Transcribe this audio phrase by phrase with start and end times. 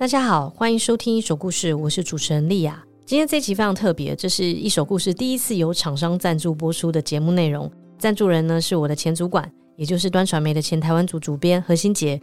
[0.00, 2.82] 大家好，欢迎收听一手故事，我是主持人莉雅。
[3.04, 7.70] 今天这期非常特别，这是一手故事第一次由厂商赞助播出的节目内容。
[7.98, 12.18] 赞助人呢是我的前主管，也就是端传媒的前台湾组主编何新杰。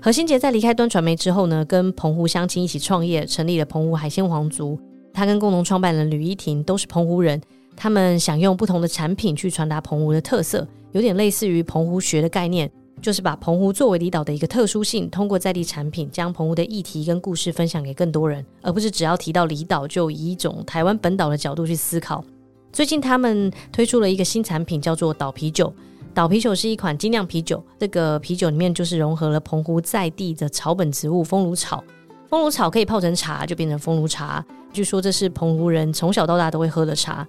[0.00, 4.80] 何新杰在离开端传媒之后呢，跟澎湖乡亲一起创业，成立了澎湖海鲜皇族。
[5.12, 7.38] 他跟共同创办人吕依婷都是澎湖人，
[7.76, 12.70] 他们想用不同的产品去传达澎湖的特色，有点类似于澎湖学的概念。
[13.00, 22.24] 就是把澎湖作为离岛的一个特殊性，通过在地产品将澎湖的议题跟故事分享给更多人，而不是只要提到离岛就以一种台湾本岛的角度去思考。
[22.72, 25.72] 最近他们推出了一个新产品，叫做岛啤酒。
[26.14, 31.82] 岛啤酒是一款精酿啤酒，这个啤酒里面就是融合了澎湖在地的草本植物风炉草。
[32.28, 34.44] 风炉草可以泡成茶，就变成风炉茶。
[34.72, 37.26] 据说这是澎湖人从小到大都会喝的茶。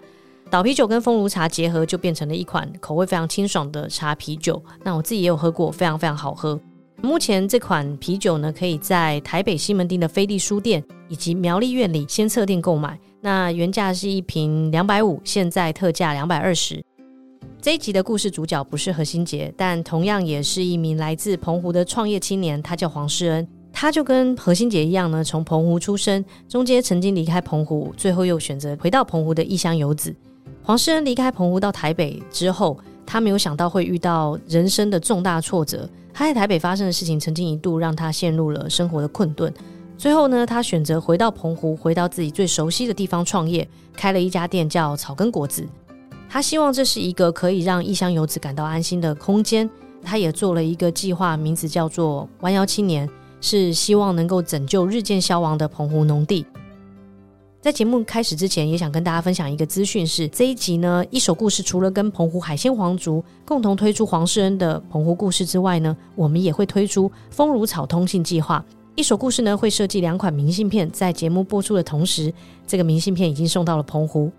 [0.50, 4.62] 倒啤酒跟风炉茶结合，就变成了一款口味非常清爽的茶啤酒。
[4.84, 6.60] 那我自己也有喝过，非常非常好喝。
[7.04, 13.00] 目前这款啤酒呢，可以在台北西门町的飞利书店以及苗栗苑里先测店购买。
[13.22, 16.84] 那原价是一瓶两百五，现在特价两百二十。
[17.62, 23.48] 这一集的故事主角不是何心杰，但同样也是一名来自澎湖的创业青年，他叫黄世恩。
[23.72, 30.14] 他就跟何心杰一样呢，从澎湖出生，中间曾经离开澎湖，最后又选择回到澎湖的异乡游子。
[30.70, 35.90] 黄世恩离开澎湖到台北之后，他没有想到会遇到人生的重大挫折。
[36.14, 39.52] 他在台北发生的事情，曾经一度让他陷入了生活的困顿。
[39.98, 45.68] 最后呢，他选择回到澎湖，回到自己最熟悉的地方创业，开了一家店叫草根果子。
[46.30, 49.68] 他希望这是一个可以让异乡游子感到安心的空间。
[50.04, 53.10] 他也做了一个计划，名字叫做“弯腰青年”，
[53.42, 56.46] 是希望能够拯救日渐消亡的澎湖农地。
[57.62, 68.64] 在节目开始之前，也想跟大家分享一个资讯是：这一集呢，一手故事除了跟澎湖海鲜皇族共同推出黄世恩的澎湖故事之外呢，我们也会推出风如草通信计划。
[68.96, 72.34] 一手故事呢，会设计两款明信片，在节目播出的同时，
[72.66, 74.32] 这个明信片已经送到了澎湖。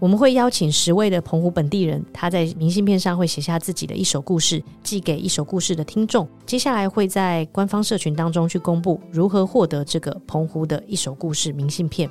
[0.00, 6.26] 我们会邀请十位的澎湖本地人，他在明信片上会写下自己的一首故事，寄给一首故事的听众。
[6.44, 12.10] 接下来会在官方社群当中去公布如何获得这个澎湖的一首故事明信片。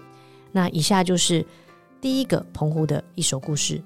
[0.55, 1.45] 那以下就是
[1.99, 3.83] 第一个澎湖的一首故事。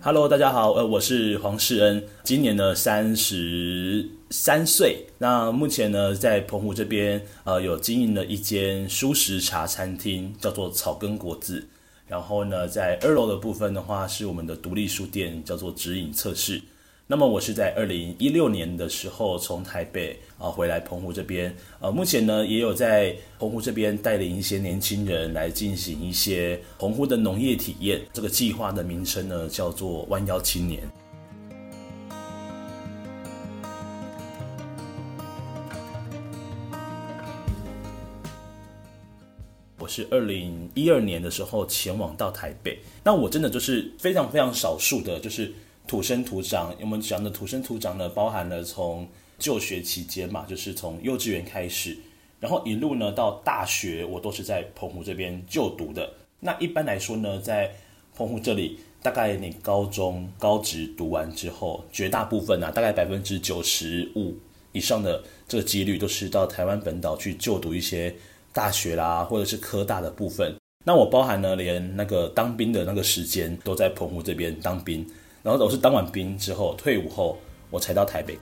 [0.00, 5.04] Hello，大家好，呃，我是黄世恩，今年呢三十三岁。
[5.18, 11.68] 那目前呢在澎湖这边，呃，有经营了一间蔬食茶餐厅，叫做草根果子。
[12.06, 16.62] 然后呢，在二楼的部分的话，是我们的独立书店，叫做指引测试。
[17.10, 27.98] 那么我是在二零一六年的时候从台北啊回来澎湖这边，呃，目前呢也有在澎湖这边带领一些年轻人来进行一些澎湖的农业体验。
[28.12, 30.82] 这个计划的名称呢叫做弯腰青年。
[39.78, 45.50] 我是二零一二年的时候前往到台北，那我真的就是非常非常少数的，就是。
[45.88, 51.96] 土生土长，我们讲的土生土长呢，包含了从就学期间嘛，就是从幼稚园开始，
[52.38, 56.12] 然后一路呢到大学，我都是在澎湖这边就读的。
[56.40, 57.72] 那一般来说呢，在
[58.14, 64.36] 澎湖这里，大概你高中高职读完之后，绝大部分啊，大概百分之九十五
[64.72, 68.14] 以上的这个几率都是到台湾本岛去就读一些
[68.52, 70.54] 大学啦，或者是科大的部分。
[70.84, 75.06] 那我包含呢，连那个当兵的那个时间都在澎湖这边当兵。
[75.48, 77.38] 然后我是当完兵之后退伍后，
[77.70, 78.38] 我才到台北。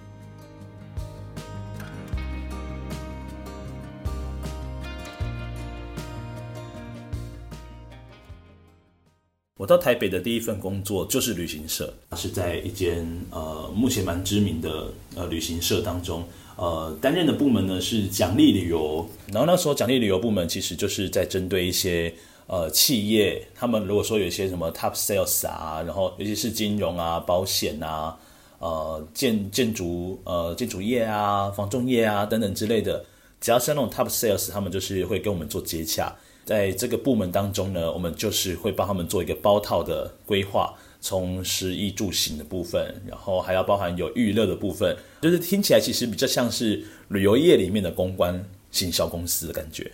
[9.57, 16.25] 我到台北的第一份工作就是旅行社，是在一间呃目前蛮知名的呃旅行社当中，
[16.57, 19.09] 呃担任的部门呢是奖励旅游。
[19.29, 22.13] 然后那时候奖励旅游部门其实就是在针对一些。
[22.47, 28.17] 呃，企业他们如果说有一些什么 top sales 啊，然后尤其是金融啊、保险啊、
[28.59, 33.05] 呃建建筑呃建筑业啊、房仲业啊等等之类的，
[33.41, 36.15] 只要是那种 top sales，他们就是会跟我们做接洽。
[36.45, 49.91] 在这个部门当中呢，我们就是会帮他们做一个包套的规划，从食衣住行的部分，然后还要包含有娱乐的部分，就是听起来其实比较像是旅游业里面的公关行销公司的感觉。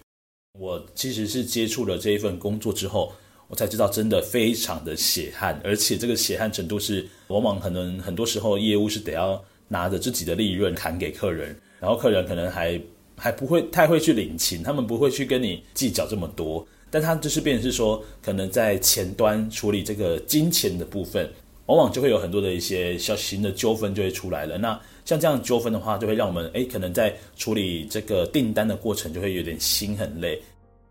[0.59, 3.11] 我其实是接触了这一份工作之后，
[3.49, 12.79] 我才知道真的非常的血汗，而且这个血汗程度是往往可能很多时候业务是得要拿着自己的利润砍给客人，然后客人可能还
[13.17, 21.33] 还不会太会去领情，他们不会去跟你计较这么多，但他就是变是说，可能在前端处理这个金钱的部分，
[21.65, 24.59] 往往就会有很多的一些小型的纠纷就会出来了。
[24.59, 30.41] 那像这样纠纷的话，就会让我们诶可能在处理这个订单的过程就会有点心很累。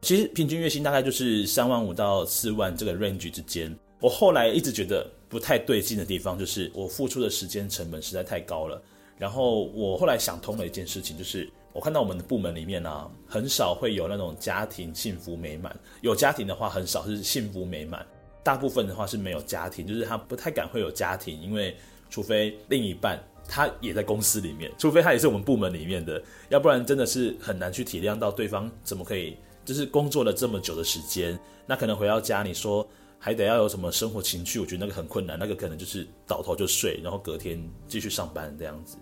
[0.02, 3.74] 其实平均月薪大概就是三万五到四万这个 range 之间。
[4.00, 8.82] 我后来一直觉得不太对劲的地方，就是我付出的时间成本实在太高了。
[9.18, 15.80] 然后我后来想通了一件事情，就是我看到我们的部门里面啊，很少会有那种家庭幸福美满。
[16.02, 18.04] 有家庭的话，很少是幸福美满。
[18.44, 21.76] 大部分的话是没有家庭，就是他不太敢会有家庭，因为
[22.10, 31.38] 除非另一半他也在公司里面，除非他也是我们部门里面的，要不然真的是很难去体谅到对方怎么可以，就是工作了这么久的时间，
[31.68, 32.88] 那可能回到家你说。
[33.24, 38.98] 还得要有什么生活情趣，我觉得那个很困难，那个可能就是倒头就睡，然后隔天继续上班这样子。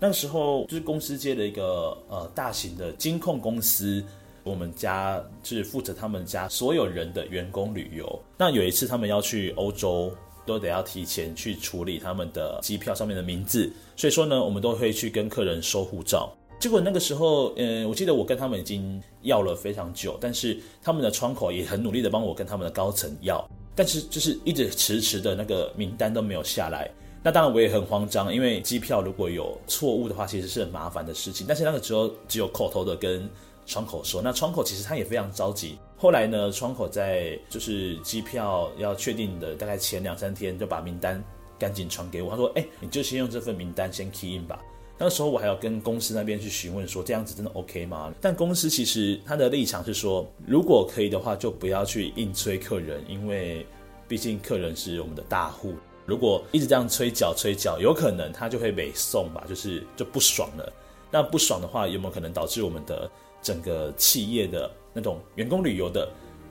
[0.00, 4.04] 那时候就是公司接了一个呃大型的金控公司，
[4.42, 8.20] 我们家是负责他们家所有人的员工旅游。
[8.36, 10.12] 那有一次他们要去欧洲，
[10.44, 16.32] 都得要提前去处理他们的机票上面的名字，所以说呢，我们都会去跟客人收护照。
[16.58, 26.90] 结果那个时候，嗯，我记得我跟他们已经要了非常久，但是他们的窗口也很努力的帮我跟他们的高层要，但是就是一直迟迟的那个名单都没有下来。
[27.22, 31.46] 那当然我也很慌张，因为机票如果有错误的话，其实是很麻烦的事情。
[31.46, 33.28] 但是那个时候只有口头的跟
[33.66, 35.78] 窗口说，那窗口其实他也非常着急。
[36.00, 41.22] 后来呢，窗口在就是机票要确定的大概前两三天就把名单
[41.58, 44.58] 赶紧传给我，他说：“哎，你就先用这份名单先 key in 吧。”
[44.96, 48.10] 那时候我还要跟公司那边去询问说，这样子真的 OK 吗？
[48.18, 53.66] 但公司其实他的立场是说，如果可以的话，就不要去硬催客人，因为
[54.08, 55.74] 毕竟客人是我们的大户。
[56.06, 60.72] 如果一直这样催缴催缴，有可能他就会被送吧，就是就不爽了。
[61.10, 63.10] 那不爽的话，有没有可能导致我们的
[63.42, 66.08] 整个企业的那种员工旅游的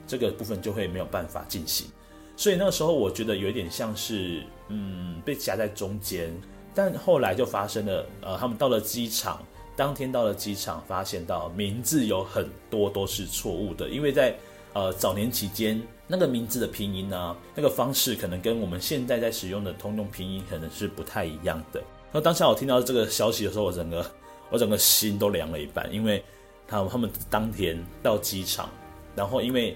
[0.08, 1.88] 这个部分就会没有办法进行？
[2.36, 6.34] 所以那个时候我觉得有点像是，嗯，被夹在中间。
[6.74, 9.44] 但后来就发生了，呃，他们到了机场，
[9.76, 14.34] 当天到了机场，发现到名字有很多都是错误的，因为在
[14.74, 21.84] 呃早年期间，那个名字的拼音呢、那个方式可能跟我们现在在使用的通用拼音可能是不太一样的。
[22.14, 24.06] 那当下我听到这个消息的时候，我整个
[24.50, 26.24] 我整个心都凉了一半，因为
[26.70, 28.70] 他他们当天到机场，
[29.16, 29.76] 然后因为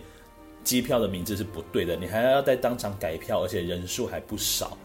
[0.64, 4.78] 机票的名字是不对的，你还要在当场改票，而且人数还不少。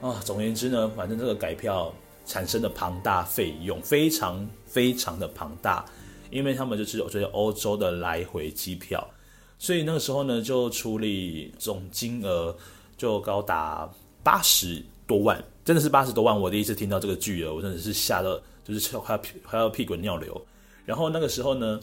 [0.00, 1.92] 啊，总而言之呢，反正这个改票
[2.24, 5.84] 产生的庞大费用非常非常的庞大，
[6.30, 9.04] 因为他们就是我觉得欧洲的来回机票，
[9.58, 12.56] 所以那个时候呢，就处理总金额
[12.96, 13.90] 就高达
[14.22, 16.40] 八十多万，真的是八十多万。
[16.40, 20.40] 我第一次听到这个巨额，我真的是吓得就是快要快要屁滚尿流。
[20.88, 21.78] 然后那个时候呢，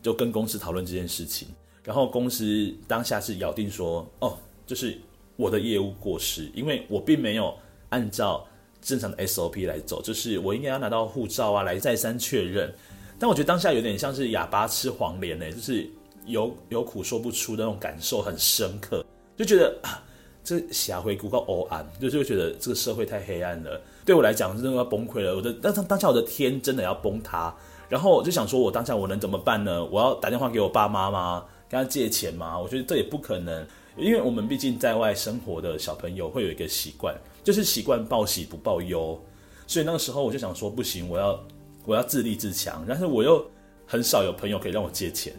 [0.00, 1.46] 就跟公司讨论这件事情，
[1.84, 4.98] 然后公司当下是咬定说，哦，就是。
[5.38, 7.54] 我的业务过失，因为我并没有
[7.90, 8.42] 按照
[8.80, 12.74] 正常的 SOP 来走，就是我应该要拿到护照啊，来再三确认。
[13.18, 15.86] 但我觉得当下有点像是哑巴吃黄连呢，就是
[16.24, 19.04] 有有苦说不出的那种感受很深刻，
[19.36, 20.02] 就觉得啊，
[20.42, 25.36] 这社会够黑暗，就是觉得这个社会太黑暗了，对我来讲真的要崩溃了。
[25.36, 27.54] 我的当当下我的天真的要崩塌，
[27.88, 29.84] 然后我就想说，我当下我能怎么办呢？
[29.84, 31.44] 我要打电话给我爸妈吗？
[31.68, 32.58] 跟他借钱吗？
[32.58, 33.66] 我觉得这也不可能。
[33.96, 39.18] 因为我们毕竟在外生活的小朋友会有一个习惯，就是习惯报喜不报忧，
[39.66, 41.40] 所以那个时候我就想说不行，我要
[41.86, 43.42] 我要自立自强，但是我又
[43.86, 45.32] 很少有朋友可以让我借钱，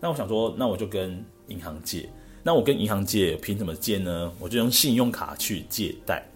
[0.00, 2.08] 那我想说，那我就跟银行借，
[2.42, 4.32] 那我跟银行借凭什么借呢？
[4.40, 6.26] 我就用信用卡去借贷。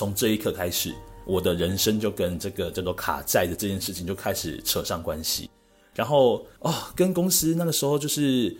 [0.00, 0.94] 从这一刻开始。
[1.26, 5.48] 我的人生就跟这个叫做卡债的这件事情就开始扯上关系，
[5.94, 8.56] 然后哦，跟公司那个时候就是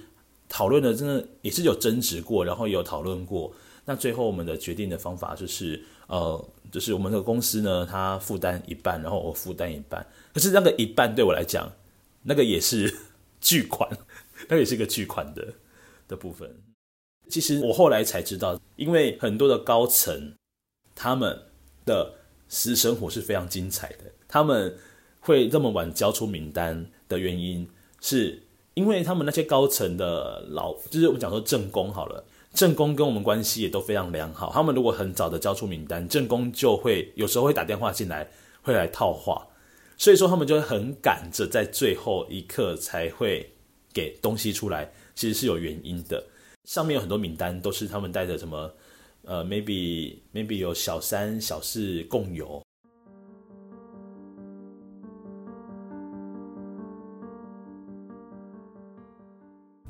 [0.51, 3.51] 讨论的，真的也是有争执过，然后也有讨论过。
[3.87, 10.07] 那最后我们的决定的方法就是，呃，就是我们的公司呢，他负担一半，然后我负担一半。
[10.35, 11.67] 可是那个一半对我来讲，
[12.23, 12.95] 那个也是
[13.41, 13.89] 巨款，
[14.49, 15.49] 那个也是一个巨款的
[16.07, 16.55] 的部分。
[17.31, 20.35] 其实我后来才知道，因为很多的高层
[20.95, 21.39] 他们
[21.85, 22.15] 的。
[22.53, 23.99] 私生活是非常精彩的。
[24.27, 24.77] 他们
[25.21, 27.65] 会这么晚交出名单的原因，
[28.01, 28.43] 是
[28.75, 34.51] 因为他们那些高层的老，就是我们讲说正宫好了，正宫跟我们关系也都非常良好。
[34.53, 38.29] 他们如果很早的交出名单，正宫就会有时候会打电话进来，
[38.63, 39.47] 会来套话。
[39.97, 43.49] 所以说他们就会很赶着在最后一刻才会
[43.93, 46.21] 给东西出来，其实是有原因的。
[46.65, 48.75] 上面有很多名单都是他们带着什么。
[49.25, 52.62] 呃，maybe maybe 有小三小四共有。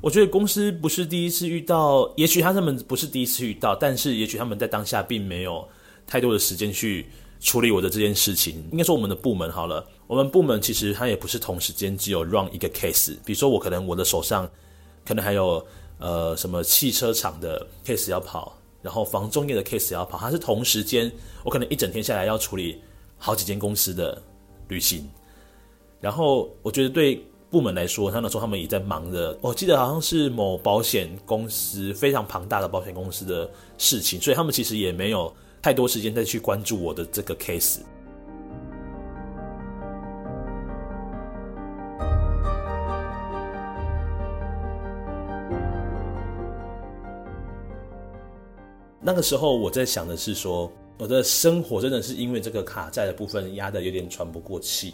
[0.01, 5.67] 我觉得公司不是第一次遇到，也许他们不是第一次遇到，但是也许他们在当下并没有
[6.07, 7.05] 太多的时间去
[7.39, 8.67] 处理我的这件事情。
[8.71, 14.49] 应该说我们的部门好了，我们部门其实它也不是同时间只有 run 一个 case 比如说我可能我的手上
[15.05, 15.63] 可能还有
[15.99, 18.57] 呃什么汽车厂的 case 要跑。
[18.81, 21.11] 然后防中业的 case 也要跑，它是同时间，
[21.43, 22.81] 我可能一整天下来要处理
[23.17, 24.21] 好几间公司的
[24.67, 25.09] 旅行。
[25.99, 27.23] 然后我觉得对。
[27.51, 35.29] 部门来说，他那时候他们也在忙着，我记得好像是某保险公司非常庞大的保险公司的事情，所以他们其实也没有
[35.61, 37.81] 太多时间再去关注我的这个 case。
[49.01, 54.93] 那个时候我在想的是说，我的生活真的是因为这个卡债的部分压得有点喘不过气。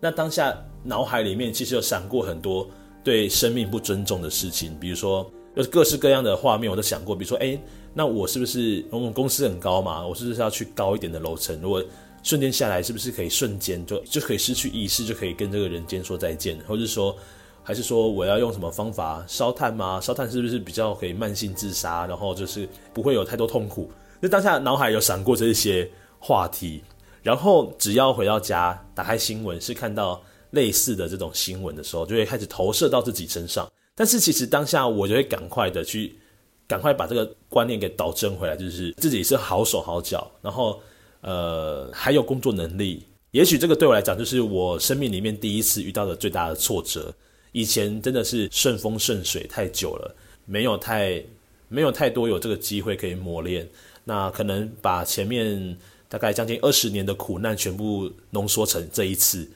[0.00, 2.66] 那当下脑海里面其实有闪过很多
[3.02, 7.14] 对生命不尊重的事情，比如说有各式各样的画面，我都想过。
[7.14, 7.58] 比如说，哎，
[7.92, 10.06] 那我是不是我们公司很高嘛？
[10.06, 11.60] 我是不是要去高一点的楼层？
[11.60, 11.84] 如果
[12.22, 16.56] 瞬间下来，是不是可以瞬间就就可以失去意识，就可以跟这个人间说再见？
[16.68, 17.16] 或者说，
[17.62, 20.00] 还是说我要用什么方法烧炭吗？
[20.00, 22.06] 烧炭是不是比较可以慢性自杀？
[22.06, 23.90] 然后就是不会有太多痛苦？
[24.20, 25.88] 那当下脑海有闪过这些
[26.18, 26.82] 话题。
[27.22, 33.70] 然后只要回到家，打开新闻，是看到类似的这种新闻的时候，就会开始投射到自己身上。
[33.94, 36.18] 但是其实当下我就会赶快的去，
[36.66, 40.80] 赶快把这个观念给导正回来，就是自己是好手好脚，然后
[41.20, 43.06] 呃还有工作能力。
[43.32, 47.14] 也许这个对我来讲，就是我生命里面第一次遇到的最大的挫折。
[47.52, 51.22] 以前真的是顺风顺水太久了，没有太
[51.68, 53.68] 没有太多有这个机会可以磨练。
[54.04, 55.76] 那可能把前面。
[56.10, 59.48] 大概将近二十年的苦难全部浓缩成这一次，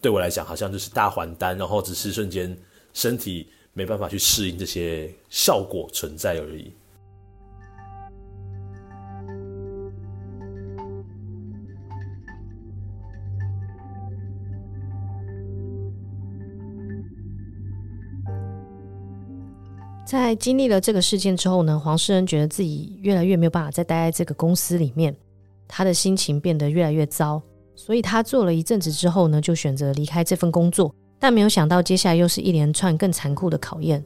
[0.00, 2.58] 对我来讲好像就是大还丹，然后只是瞬间
[2.92, 6.72] 身体没办法去适应这些效果存在而已。
[20.10, 25.14] 在经历了这个事件之后呢，黄世恩觉得自己越来越没有办法再待在这个公司里面。
[25.68, 27.40] 他的心情变得越来越糟，
[27.76, 30.92] 所以他做了一阵子之后呢，就选择离开这份工作。
[31.20, 34.04] 但没有想到，接下来又是一连串更残酷的考验。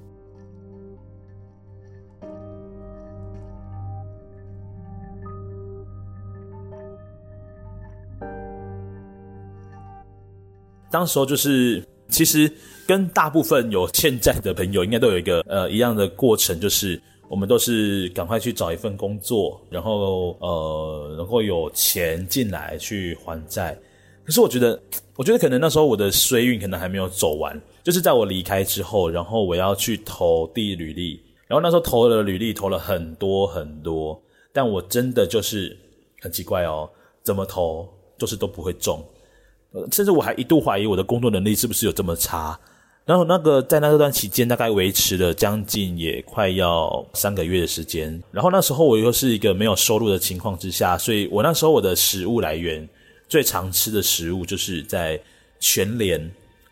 [10.90, 12.52] 当时候就是，其实
[12.87, 17.00] 跟大部分有欠债的朋友，应该都有一个呃一样的过程，就是。
[17.26, 23.76] 我们都是赶快去找一份工作，然后呃，能够有钱进来去还债。
[24.25, 24.79] 可是我觉得，
[25.17, 34.23] 我觉得可能那时候我的衰运可能还没有走完，就是在我离开之后，然后我要去投递履历，然后那时候投了履历，投了很多很多，
[34.53, 35.76] 但我真的就是
[36.21, 36.88] 很奇怪哦，
[37.23, 37.88] 怎么投
[38.19, 39.03] 就是都不会中，
[39.91, 42.57] 甚至我还一度怀疑我的工作能力是不是有这么差。
[43.04, 48.23] 然后那个在那段期间，大概维持了将近也快要三个月的时间。
[48.32, 52.88] 然后那时候我又是一个没有收入的情况之下，所以我那时候我的食物来源
[53.28, 55.20] 最常吃的食物就是在
[55.61, 56.18] 全联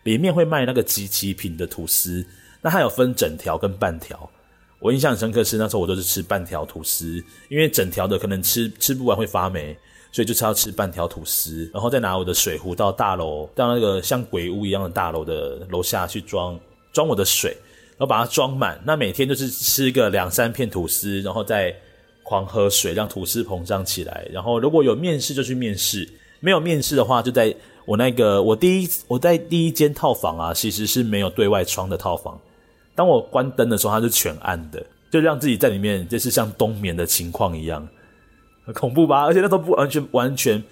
[0.05, 2.25] 里面会卖那个即期品的吐司。
[2.63, 4.31] 那它有分整条跟半条。
[4.79, 9.77] 我印象很深刻是那时候我都是吃半条吐司，因为整条的可能吃吃不完会发霉。
[10.13, 16.59] 所以就是要吃半条吐司，然后再拿我的水壶到大楼，到那个像鬼屋一样的大楼的楼下去装
[16.93, 17.57] 装我的水，
[17.93, 18.79] 然后把它装满。
[18.85, 21.75] 那每天就是吃个两三片吐司，然后再
[22.23, 24.29] 狂喝水，让吐司膨胀起来。
[24.31, 26.07] 然后如果有面试就去面试，
[26.41, 27.55] 没有面试的话就在
[27.87, 32.39] 我那个我第一我在第一间套房啊，其实是没有对外窗的套房。
[32.95, 37.89] 当我关灯的时候，它是全暗的，就让自己在里面就是像冬眠的情况一样。
[38.65, 39.25] 很恐怖吧？
[39.25, 40.63] 而且那时候不完全完全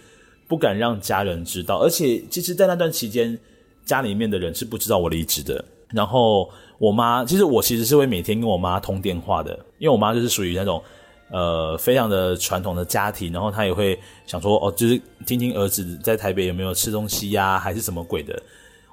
[0.48, 3.38] 不敢让家人知道，而且其实，在那段期间，
[3.84, 5.64] 家里面的人是不知道我离职的。
[5.90, 10.80] 然后我妈，其实我其实是会每天跟我妈通电话的，因为我妈就是属于那种
[11.32, 18.40] 呃非常的传统的家庭，然后她也会想说哦，就是听听儿子在台北有没有吃东西呀、还是什么鬼的。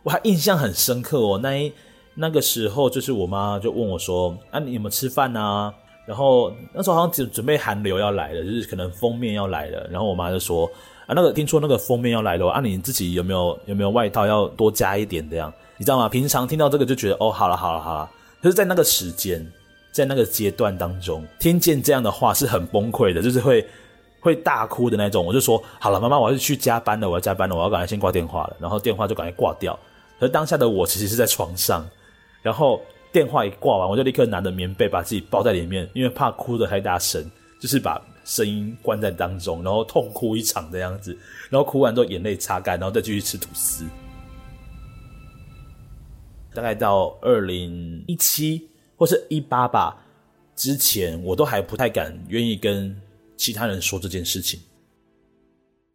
[0.01, 1.72] 我还印象很深刻哦，那一
[2.16, 5.72] 那个时候就是我妈就问我说啊，你有没有吃饭啊？
[6.08, 9.86] 然后那时候好像准准备寒流要来了，就是可能封面要来了。
[9.92, 10.66] 然后我妈就说
[11.06, 15.52] ：“啊，那个听说那个封面要来了，啊，你自己有没有有没有外套要多加一点这样？
[15.76, 16.08] 你知道吗？
[16.08, 18.10] 平常听到这个就觉得哦，好了好了好了。
[18.42, 19.46] 可是在那个时间，
[19.92, 23.68] 在那个阶段当中，听见这样的话是很崩溃的，就是会
[24.22, 25.26] 会大哭的那种。
[25.26, 28.56] 我就说好了，妈妈，我要去加班了，我要加班了，我要赶快先挂电话了。
[28.62, 29.78] 然后电话就赶快挂掉。
[30.20, 31.86] 而当下的我其实是在床上，
[32.42, 32.82] 然后。
[33.17, 37.25] 电话一挂完，我就立刻拿着棉被把自己包在里面，因为怕哭得太大声，
[37.59, 41.17] 就是把声音关在当中，然后痛哭一场的样子，
[41.50, 43.86] 然后哭完之后眼泪擦干，然后再继续吃吐司。
[46.53, 49.97] 大概到二零一七或是一八吧
[50.55, 52.95] 之前，我都还不太敢愿意跟
[53.36, 54.59] 其他人说这件事情。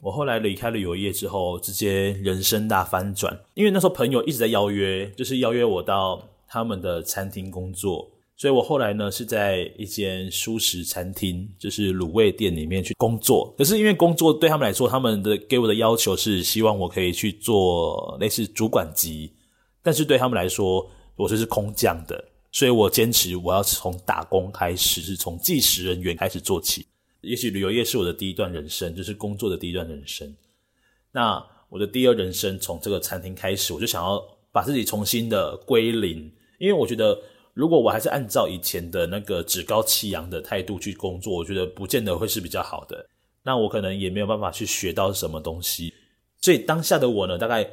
[0.00, 3.38] 我后来离开旅游业之后，直接人生大翻转。
[3.54, 6.20] 因为那时候朋友一直在邀约，就是邀约我到
[6.52, 8.06] 他们的餐厅工作，
[8.36, 13.54] 所以我后来呢是在一间蔬食餐厅，就是卤味店里面去工作。
[13.56, 19.32] 可是因为工作对他们来说，他们的给我的要求是希望我可以去做类似主管级，
[19.82, 26.84] 但是对他们来说，我就是空降的，所以我坚持我要从打工开始，是从计时人员开始做起。
[27.22, 30.30] 也许旅游业是我的第一段人生，就是工作的第一段人生。
[31.12, 36.30] 那我的第二人生从这个餐厅开始，我就想要把自己重新的归零，
[36.62, 37.20] 因为我觉得
[37.54, 43.04] 如果我还是按照以前的那个趾高气扬的态度去工作，我觉得不见得会是比较好的。
[43.42, 45.92] 那我可能也没有办法去学到什么东西。
[46.40, 47.68] 所以当下的我呢，大概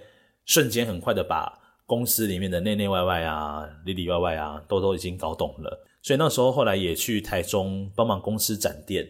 [0.46, 1.55] 瞬间很快的把
[1.86, 5.86] 公司里面的内内外外啊、里里外外啊，都都已经搞懂了。
[6.01, 9.08] 所以那时候后来也去台中帮忙公司展店。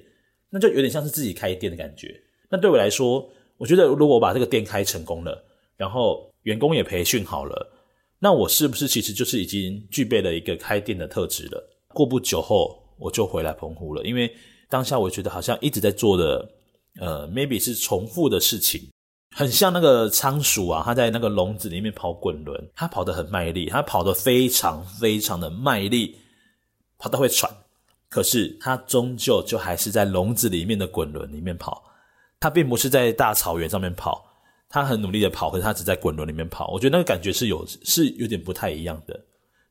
[0.50, 2.20] 那就有点像是自己开店的感觉。
[2.50, 5.42] 那对我来说，我觉得如果我把这个店开成功了，
[5.78, 7.72] 然后员工也培训好了，
[8.20, 11.64] 那我是不是其实就是已经具备了一个开店的特质了？
[11.88, 14.30] 过不久后，我就回来澎湖了，因为
[14.70, 16.50] 当下我觉得好像一直在做的，
[17.00, 18.90] 呃，maybe 是重复的事情，
[19.36, 26.16] 很像那个仓鼠啊，它在那个笼子里面跑滚轮，它跑得很卖力，它跑得非常非常的卖力，
[26.98, 27.50] 跑到会喘。
[28.10, 31.84] 可是它终究就还是在笼子里面的滚轮里面跑，
[32.40, 34.29] 它并不是在大草原上面跑，
[34.70, 36.68] 他很努力的跑，可是他只在滚轮里面跑。
[36.72, 39.20] 我觉得那个感觉是有是有点不太一样的，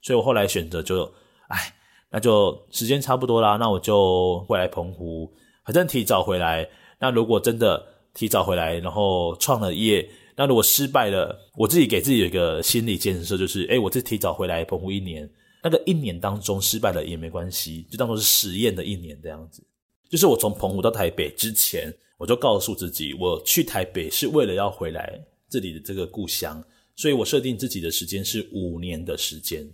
[0.02, 1.04] 所以我后来选择就，
[1.46, 1.72] 哎，
[2.10, 5.32] 那就时间差不多啦，那我就回来澎湖，
[5.64, 6.68] 反正提早回来。
[6.98, 7.82] 那如果真的
[8.12, 15.30] 提早回来，然后创了业，那如果失败了，我自己给自己有一个心理建设，就是，诶，我这提早回来澎湖一年。
[15.60, 19.60] 那个一年当中失败了也没关系，就当做是实验的一年这样子。
[20.08, 26.60] 就是我从澎湖到台北之前，我就告诉自己，我去台北是为了要回来这里的这个故乡，
[26.96, 29.64] 所以我设定自己的时间是五年的时间。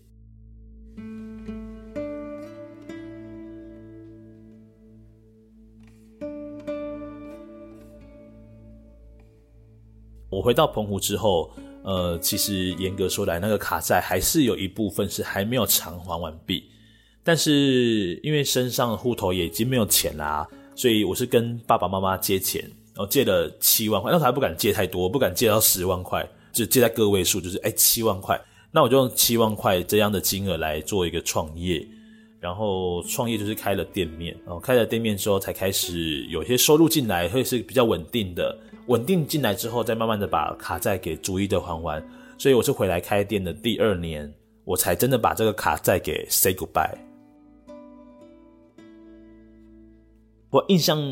[10.28, 11.50] 我回到澎湖之后。
[11.84, 16.64] 呃，其实严格说来，那个卡债还是有一部分是还没有偿还完毕。
[17.22, 22.62] 但是因为身上户头也已经没有钱啦，所以我是跟爸爸妈妈借钱，
[22.94, 24.10] 然后借了七万块。
[24.10, 28.40] 那时候还不敢借太多，不敢借到十万块，就借在个位数，就是哎七万块。
[28.70, 31.86] 那我就用七万块这样的金额来做一个创业，
[32.40, 38.58] 然后创业就是开了店面，然后开了店面之后才开始有些收入进来，会是比较稳定的。
[38.88, 42.04] 稳定进来之后，再慢慢的把卡债给逐一的还完，
[42.36, 44.30] 所以我是回来开店的第二年，
[44.64, 47.13] 我才真的把这个卡债给 say goodbye。
[50.54, 51.02] 我印象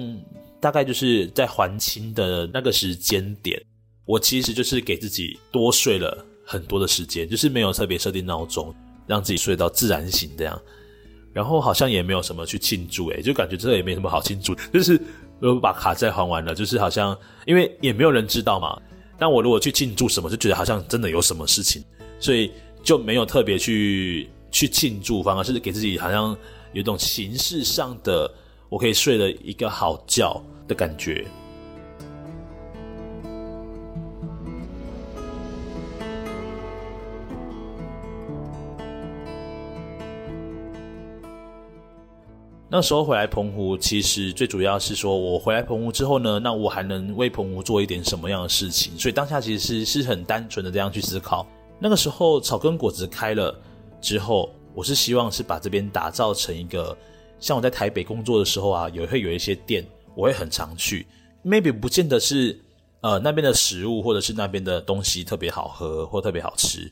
[0.61, 3.61] 大概就是在还清的那个时间点，
[4.05, 8.73] 我其实就是给自己多睡了很多的时间，就是没有特别设定闹钟，
[9.05, 10.63] 让自己睡到自然醒这样，
[11.33, 15.01] 然后好像也没有什么去庆祝，诶，就感觉这也没什么好庆祝，就是。
[15.41, 18.81] 如果把卡债还完了，就是好像，因为也没有人知道嘛。
[19.19, 21.83] 但我如果去庆祝什么，就觉得好像真的有什么事情，
[22.21, 22.53] 所以
[22.85, 26.31] 就没有特别去去庆祝，反而是给自己好像
[26.73, 28.33] 有一种形式上的，
[28.73, 31.27] 我可以睡了一个好觉的感觉。
[42.67, 48.99] 那时候回来澎湖，其实最主要是说，我回来澎湖之后呢，那我还能为澎湖做一点什么样的事情？
[48.99, 51.47] 所以当下其实是很单纯的这样去思考。
[51.79, 53.55] 那个时候草根果子开了
[54.01, 56.97] 之后，我是希望是把这边打造成一个，
[57.43, 61.05] 像我在台北工作的时候啊，也会有一些店，我会很常去。
[61.45, 62.59] Maybe 不见得是
[63.01, 66.91] 呃那边的食物或者是那边的东西特别好喝或特别好吃，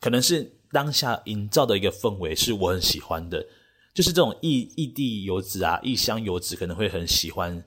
[0.00, 3.46] 可能是当下营造的一个氛围是我很喜欢的。
[3.92, 7.62] 就是这种异异地游子啊，异乡游子可能会很喜欢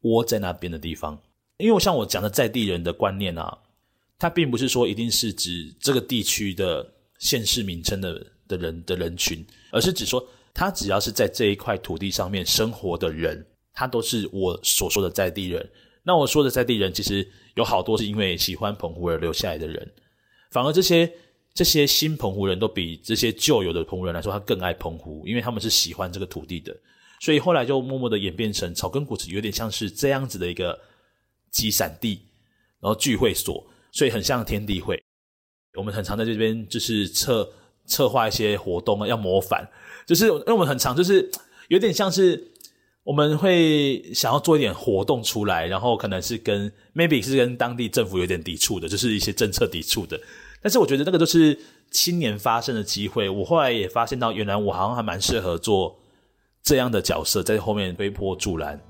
[0.00, 1.16] 窝在那边的地方，
[1.58, 3.56] 因为像我讲的在地人的观念啊，
[4.18, 10.26] 它并不是说一定是指这个地区的县市名称的的人的人群，而是指说
[10.60, 13.42] 他只要是在这一块土地上面生活的人，
[13.72, 15.70] 他都是我所说的在地人。
[16.02, 19.90] 那我说的在地人，其实有好多是因为喜欢澎湖而留下来的人，
[20.50, 21.10] 反而这些
[21.54, 26.76] 这些新澎湖人都比这些旧有的澎湖人来说，他更爱澎湖，因为他们是喜欢这个土地的。
[27.20, 30.78] 所以后来就默默的演变成草根果子，有点像是这样子的一个
[31.50, 32.20] 集散地，
[32.80, 35.02] 然后聚会所，所以很像天地会。
[35.78, 37.50] 我们很常在这边就是策
[37.86, 39.66] 策划一些活动啊，要模仿，
[40.10, 41.30] 就是因为我们很长就是
[41.68, 42.48] 有点像是
[43.04, 50.20] 我们会想要做一点活动出来，然后可能是跟 maybe 是跟当地政府有点抵触的，就是一些政策抵触的。
[50.60, 51.56] 但是我觉得那个都是
[51.92, 53.28] 青年发生的机会。
[53.28, 55.96] 我后来也发现到，原来我好像还蛮适合做
[56.60, 58.80] 这样的角色，在后面推波助澜。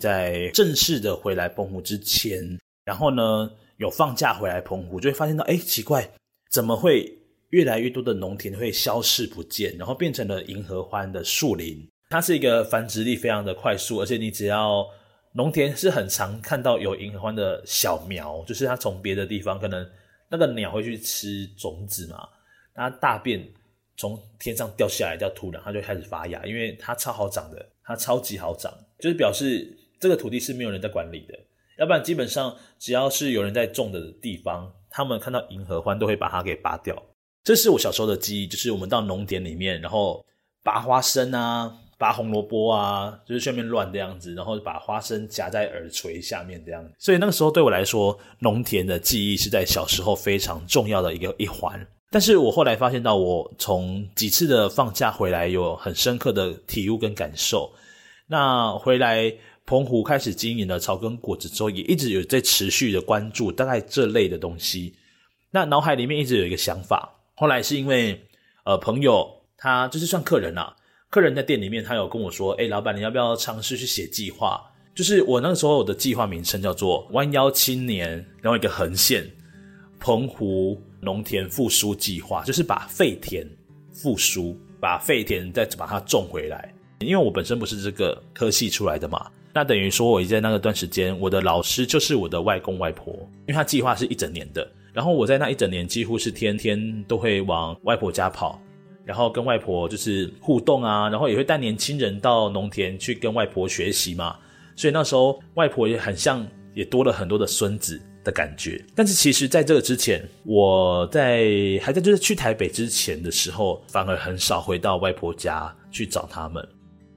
[0.00, 6.10] 在正式的回来澎湖之前，然后呢，有放假回来澎湖，就会发现到，哎，奇怪，
[6.50, 7.16] 怎么会
[7.50, 11.86] 越来越多的农田会消失不见，然后变成了银合欢的树林？
[12.08, 14.84] 它是一个繁殖力非常的快速，而且你只要
[15.32, 19.88] 农田是很常看到有银合欢的小苗，就是它从别的地方可能
[20.28, 22.28] 那个鸟会去吃种子嘛，
[22.74, 23.48] 它大便
[23.96, 31.38] 从天上掉下来掉土壤，它就开始发芽，因为它超好长的，它超级好长，就是表示这个土地是没有人在管理的，
[31.78, 37.00] 要不然基本上只要是有人在种的地方，他们看到银合欢都会把它给拔掉。
[37.44, 40.24] 这是我小时候的记忆，就是我们到农田里面，然后
[40.64, 41.72] 拔花生啊。
[42.00, 46.94] 拔红萝卜啊，就是下面乱这样子，然后把花生夹在耳垂下面这样子。
[46.98, 51.78] 所以那个时候对我来说，农田的记忆是在小时候非常重要的一个一环。
[52.10, 57.70] 但是我后来发现到，我从几次的放假回来，有很深刻的体悟跟感受。
[58.26, 59.30] 那回来
[59.70, 64.92] 澎湖开始经营了草根果子之后，也一直有在持续的关注大概这类的东西。
[65.52, 68.20] 那脑海里面一直有一个想法，后来是因为
[68.64, 70.74] 呃朋友他就是算客人啊。
[71.08, 74.60] 客人在店里面，他有跟我说：“哎，老板，你要不要尝试去写计划？
[74.92, 78.08] 就是我那个时候我的计划名称叫做‘弯腰青年’，
[78.42, 79.24] 然后一个横线，
[80.00, 83.48] 澎湖农田复苏计划，就是把废田
[83.92, 86.74] 复苏，把废田再把它种回来。
[86.98, 93.12] 因为我本身不是这个科系出来的嘛，那等于说我在那个段时间，我的老师就是我的外公外婆，
[93.46, 98.60] 因为他计划是一整年的，然后我在那一整年几乎是天天都会往外婆家跑。”
[99.02, 104.36] 然后跟外婆就是互动啊，然后也会带年轻人到农田去跟外婆学习嘛，
[104.76, 108.80] 所以那时候外婆也很像，也多了很多的孙子的感觉。
[108.94, 111.48] 但是其实在这个之前，我在
[111.82, 116.64] 还在就是去台北之前的时候，反而很少回到外婆家去找他们。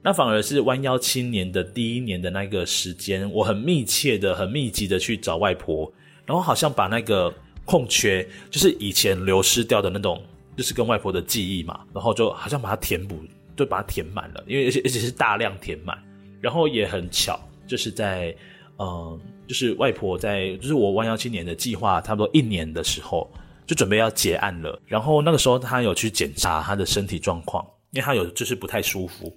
[0.04, 5.90] 那反而是弯腰青年的第一年的那个时间，我很密切的、很密集的去找外婆，
[6.26, 10.22] 然后好像把那个空缺，就是以前流失掉的那种。
[10.56, 13.18] 就是跟外婆的记忆嘛，然后就好像把它填补，
[13.56, 15.98] 就把它填满了，因为而且而且是大量填满，
[16.40, 17.36] 然后也很巧，
[17.66, 18.32] 就是在
[18.78, 23.28] 嗯，就是外婆在，就是我弯腰青年的计划差不多一年的时候，
[23.66, 29.36] 就准备要结案了，然后那个时候她有去检查她的身体状况，因为她有就是不太舒服，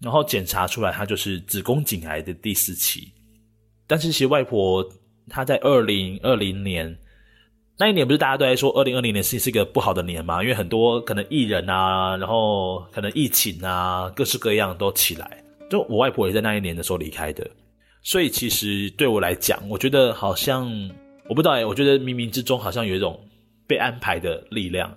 [0.00, 3.12] 然后检查出来她就是子宫颈癌的第四期，
[3.86, 4.86] 但是其实外婆
[5.28, 6.96] 她在二零二零年。
[7.78, 10.42] 那一年不是大家都在说二零二零年是是一个不好的年嘛？
[10.42, 15.44] 因为很多可能艺人啊，然后可能疫情啊，各式各样都起来。
[15.68, 17.46] 就我外婆也在那一年的时候离开的，
[18.02, 20.66] 所以其实对我来讲，我觉得好像
[21.28, 23.22] 我不知道哎，我觉得冥冥之中好像有一种
[23.66, 24.90] 被安排的力量。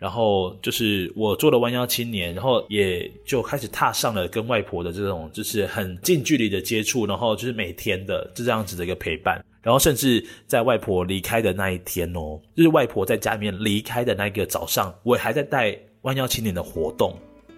[0.00, 9.44] 然后就是我做了弯腰青年，然后也就开始踏上了跟外婆的这种就是很近距离的接触，然后就是每天的就这样子的一个陪伴。
[9.62, 17.14] 然后甚至在外婆离开的那一天哦，就是外婆在家里面离开的那一个早上，我还在带弯腰青年的活动。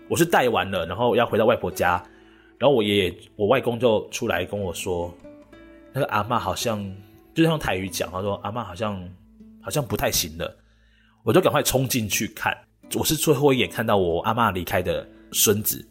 [0.09, 2.05] 我是带完了，然后要回到外婆家，
[2.59, 5.14] 然后我爷爷、我外公就出来跟我说，
[5.92, 6.85] 那个阿嬷好像
[7.35, 9.09] 就是用台语讲，他说阿嬷好像
[9.61, 10.57] 好像不太行了，
[11.22, 12.56] 我就赶快冲进去看。
[12.94, 15.87] 我是最后一眼看到我阿嬷离开的孙子。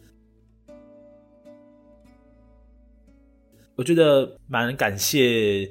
[3.74, 5.68] 我觉得蛮感谢。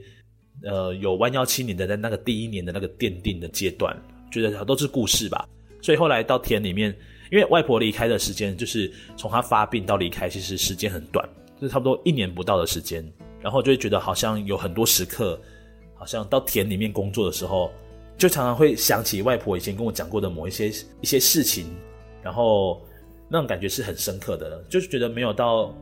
[0.63, 5.49] 呃，有弯腰青年的在那个第一年的那个奠定的阶段，觉得都是故事吧。
[5.81, 6.95] 所以后来到田里面，
[7.31, 11.27] 因为外婆离开的时间就是从她发病到离开，其实时间很短，
[11.59, 13.03] 就是差不多一年不到的时间。
[13.41, 15.41] 然后就会觉得好像有很多时刻，
[15.95, 17.71] 好像到田里面工作的时候，
[18.21, 20.67] 就常常会想起外婆以前跟我讲过的某一些
[21.01, 21.65] 一些事情，
[22.21, 22.79] 然后
[23.27, 25.75] 那种感觉是很深刻的，就是觉得没有到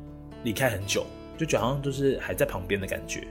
[0.45, 1.06] 离开很久，
[1.38, 3.28] 就觉得好像就是还在旁边的感觉。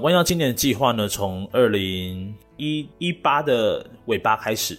[0.00, 4.78] 弯腰青年的计划呢，从二零一一八的尾巴开始，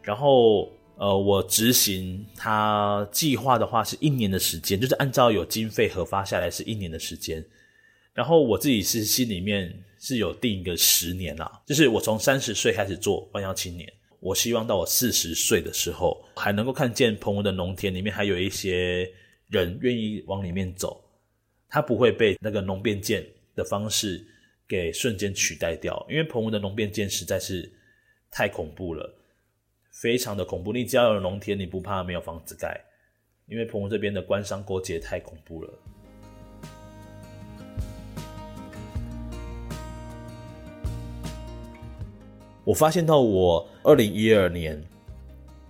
[0.00, 0.66] 然后
[1.00, 7.42] 呃，我执行它计划的话是一年的时间，就是按照有经费核发下来是一年的时间。
[8.12, 19.10] 然后我自己是心里面是有定一个十年啦，就是我从三十岁开始做弯腰青年，我希望到我四十岁的时候，还能够看见澎湖的农田里面还有一些
[19.48, 21.02] 人愿意往里面走，
[21.66, 24.22] 他不会被那个农变舰的方式
[24.68, 27.72] 给瞬间取代掉，因为澎湖的农变舰实在是
[28.30, 29.10] 太恐怖了，
[29.92, 30.72] 非常的恐怖。
[30.72, 32.80] 你只要有农田，你不怕没有房子盖，
[33.46, 35.70] 因为澎湖这边的官商勾结太恐怖了。
[42.62, 44.80] 我发现到我二零一二年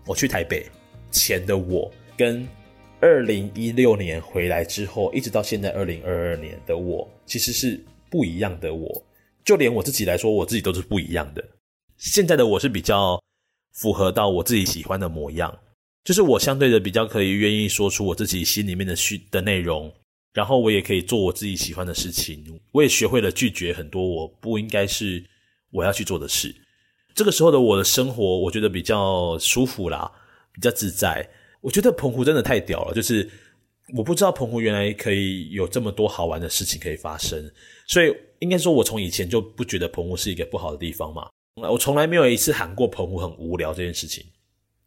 [0.06, 0.66] 我去台北
[1.10, 2.46] 前的我，跟
[3.00, 7.80] 二零一六年回来之后，一直到现在二零二二年的我，其实是
[8.10, 9.02] 不一样的我。
[9.42, 11.42] 就连我自己来说，我自己都是不一样的。
[11.96, 13.18] 现在的我是比较
[13.72, 15.56] 符合到我自己喜欢的模样，
[16.04, 19.92] 就是我相对的比较可以愿意说出我自己心里面的需的内容，
[20.32, 22.44] 然后我也可以做我自己喜欢的事情。
[22.72, 25.24] 我也学会了拒绝很多我不应该是
[25.70, 26.54] 我要去做的事。
[27.14, 30.10] 这个时候的我的生活，我觉得比较舒服啦，
[30.52, 31.28] 比较自在。
[31.60, 33.28] 我觉得澎湖真的太屌了，就是
[33.96, 37.50] 我不知道澎湖原来可以有这么多好玩的事情可以发生，
[37.86, 41.28] 所以应该说，我从以前就不觉得澎湖是一个不好的地方嘛。
[41.68, 44.24] 我从来没有一次喊过澎湖很无聊这件事情，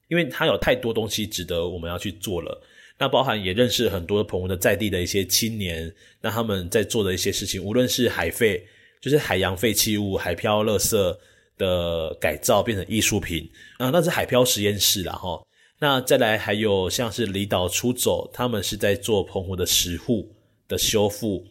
[0.07, 2.61] 因为它有太多东西值得我们要去做了。
[2.97, 8.65] 那包含也认识很多澎湖的在地的一些青年，那他们在做的一些事情，无论是海废，
[9.01, 11.17] 就是海洋废弃物、海漂垃圾。
[11.55, 15.39] 的改造变成艺术品啊，那是海漂实验室啦齁。
[15.77, 20.27] 那再来还有像是离岛出走，他们是在做澎湖的石沪
[20.67, 21.45] 的修复。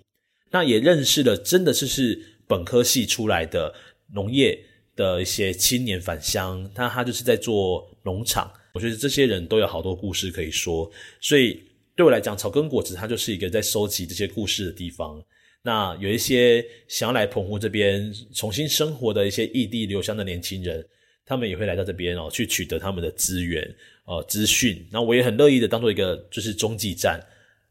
[0.51, 3.73] 那也认识了，真的是是本科系出来的
[4.13, 4.59] 农业
[4.97, 8.53] 的一些青年返乡，他他就是在做农场。
[8.75, 11.63] 我觉得这些人都有好多故事可以说，所以
[11.95, 15.23] 对我来讲，草根果子它就是一个在收集这些故事的地方。
[15.63, 20.85] 那有一些想要来澎湖这边重新生活的一些异地留乡的年轻人，
[21.25, 23.63] 他们也会来到这边哦，去取得他们的资源、
[24.07, 24.85] 呃资讯。
[24.91, 27.21] 那我也很乐意的当做一个就是中继站，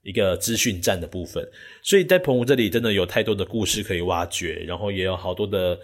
[0.03, 1.45] 一个资讯站的部分。
[1.83, 5.77] 所以在澎湖这里真的有太多的故事可以挖掘，然后也有好多的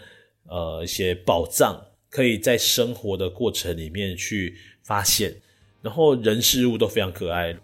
[0.48, 1.80] 呃一些宝藏
[2.10, 5.36] 可以在生活的过程里面去发现，
[5.82, 7.56] 然后人事物都非常可爱。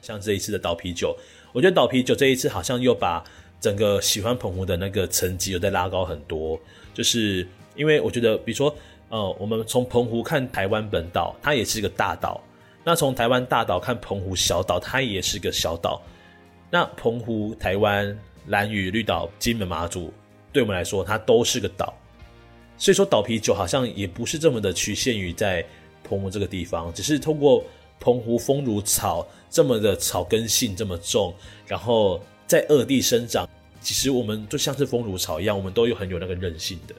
[0.00, 1.16] 像这一次的岛啤酒，
[1.52, 3.22] 我觉得岛啤酒这一次好像又把
[3.60, 6.58] 整个喜欢澎湖的那个层级又再拉高很多。
[6.92, 8.74] 就是因为我觉得，比如说，
[9.08, 12.40] 呃，我们从澎湖看台湾本岛，它也是一个大岛；
[12.82, 16.02] 那从台湾大岛看澎湖小岛，它也是个小岛。
[16.70, 20.12] 那澎湖、台湾、兰屿、绿岛、金门、马祖，
[20.52, 21.92] 对我们来说，它都是个岛。
[22.78, 25.64] 所以说，岛啤酒好像也不是这么的局限于在
[26.04, 27.62] 澎湖这个地方，只是通过。
[28.02, 31.34] 澎湖风如草，这么的草根性这么重，
[31.66, 33.46] 然后在二地生长，
[33.82, 36.94] 其实我们就像是风如草一样，我们都有很有那个韧性的。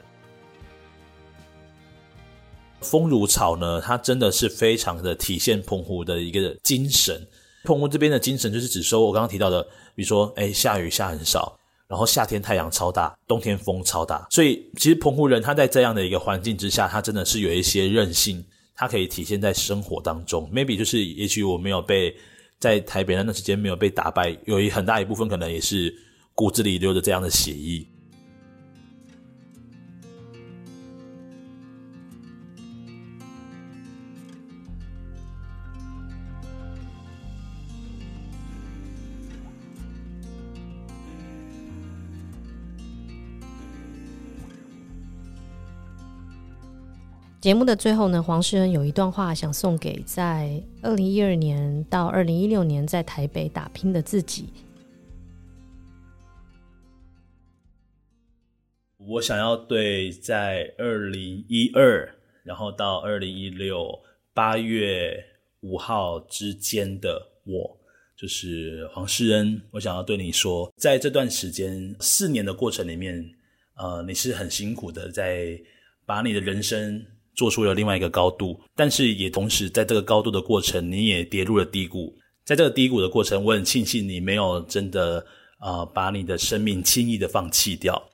[2.82, 7.20] 风如草呢，它真的是非常的体现澎湖的一个精神。
[7.64, 9.62] 澎湖这边的精神就是只说，我刚刚提到的，
[9.96, 18.44] 比如说，哎，下雨下很少，然后夏天太阳超大，冬天风超大，所以其实澎湖人他在这样的一个环境之下，他真的是有一些韧性。
[18.74, 22.16] 它可以体现在生活当中，maybe 就是，也许我没有被
[22.58, 25.94] 在台北那段时间没有被打败，有一很大一部分可能也是
[26.34, 27.86] 骨子里流着这样的血液。
[47.42, 54.50] 节目的最后呢，黄世恩有一段话想送给在二零一二年到二零一六年在台北打拼的自己。
[59.00, 64.00] 我想要对在二零一二，然后到二零一六
[64.36, 65.26] 八月
[65.62, 67.76] 五号之间的我，
[68.16, 73.34] 就是黄世恩，我想要对你说，在这段时间四年的过程里面，
[73.78, 75.60] 呃，你是很辛苦的，在
[76.06, 77.04] 把你的人生。
[77.34, 82.16] 做出了另外一个高度，但是也同时在这个高度的过程，你也跌入了低谷。
[82.44, 85.26] 在这个低谷的过程，我很庆幸你没有真的
[85.62, 88.10] 呃把你的生命轻易的放弃掉。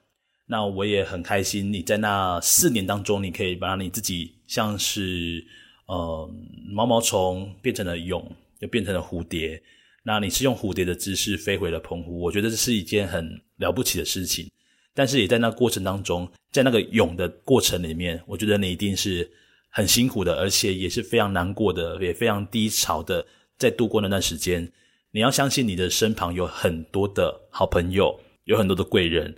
[0.46, 5.44] 那我也很开心，你在那四年当中，你可以把你自己像是
[5.88, 6.30] 呃
[6.70, 8.24] 毛毛虫变成了蛹，
[8.60, 9.62] 又变成了蝴蝶。
[10.04, 14.50] 那你是用蝴蝶的姿势飞回了澎湖，我觉得这是一件很了不起的事情。
[14.98, 19.30] 但是也在那过程当中，在那个勇的过程里面，我觉得你一定是
[19.70, 23.24] 很辛苦的，而且也是非常难过的，也非常低潮的，
[23.60, 24.68] 在度过那段时间。
[25.12, 29.36] 你要相信你的身旁有很多的好朋友，有很多的贵人，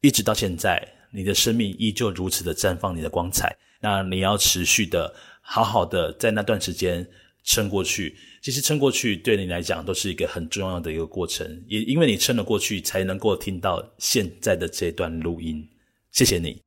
[0.00, 3.54] 一直到现在，你的生命依旧如此的绽放你的光彩。
[3.82, 7.06] 那你要持续的好好的在那段时间
[7.44, 8.16] 撑过去。
[8.42, 15.64] 其实撑过去对你来讲都是一个很重要的一个过程，也因为你撑了过去，才能够听到现在的这段录音。
[16.10, 16.60] 谢谢你。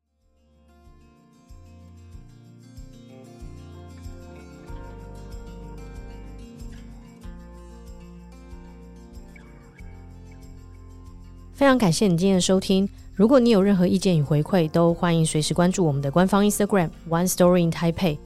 [11.54, 12.88] 非常感谢你今天的收听。
[13.14, 18.18] 如果你有任何意见与回馈，都欢迎随时关注我们的官方 Instagram One Story in Taipei。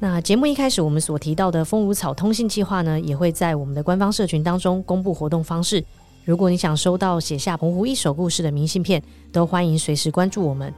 [0.00, 5.84] 那节目一开始我们所提到的风如草通信计划呢，也会在我们的官方社群当中公布活动方式。
[6.24, 10.72] 如果你想收到写下澎湖一首故事的明信片，都欢迎随时关注我们。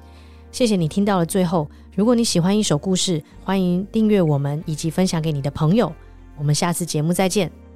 [0.51, 1.69] 谢谢你听到了最后。
[1.95, 5.93] 如果你喜欢一首故事，欢迎订阅我们以及分享给你的朋友。
[6.39, 7.70] 我们下次节目再见。